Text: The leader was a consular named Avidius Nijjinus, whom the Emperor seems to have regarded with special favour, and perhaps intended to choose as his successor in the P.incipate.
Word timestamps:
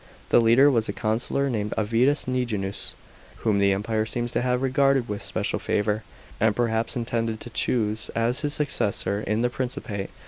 The 0.29 0.41
leader 0.41 0.71
was 0.71 0.89
a 0.89 0.93
consular 0.93 1.47
named 1.47 1.75
Avidius 1.77 2.25
Nijjinus, 2.27 2.93
whom 3.45 3.59
the 3.59 3.71
Emperor 3.71 4.07
seems 4.07 4.31
to 4.31 4.41
have 4.41 4.63
regarded 4.63 5.07
with 5.07 5.21
special 5.21 5.59
favour, 5.59 6.01
and 6.39 6.55
perhaps 6.55 6.95
intended 6.95 7.39
to 7.41 7.51
choose 7.51 8.09
as 8.15 8.41
his 8.41 8.55
successor 8.55 9.19
in 9.27 9.43
the 9.43 9.49
P.incipate. 9.51 10.09